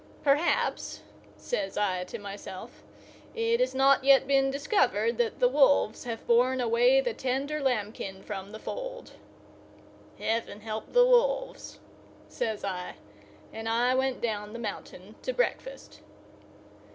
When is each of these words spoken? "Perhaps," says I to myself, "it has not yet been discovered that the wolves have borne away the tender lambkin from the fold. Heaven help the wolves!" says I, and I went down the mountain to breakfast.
"Perhaps," 0.23 1.01
says 1.37 1.77
I 1.77 2.03
to 2.05 2.17
myself, 2.17 2.81
"it 3.35 3.59
has 3.59 3.75
not 3.75 4.03
yet 4.03 4.25
been 4.25 4.49
discovered 4.49 5.19
that 5.19 5.37
the 5.39 5.47
wolves 5.47 6.05
have 6.05 6.25
borne 6.25 6.59
away 6.59 7.01
the 7.01 7.13
tender 7.13 7.59
lambkin 7.59 8.23
from 8.23 8.51
the 8.51 8.57
fold. 8.57 9.11
Heaven 10.17 10.61
help 10.61 10.93
the 10.93 11.05
wolves!" 11.05 11.77
says 12.27 12.63
I, 12.63 12.95
and 13.53 13.69
I 13.69 13.93
went 13.93 14.21
down 14.21 14.53
the 14.53 14.57
mountain 14.57 15.13
to 15.21 15.33
breakfast. 15.33 16.01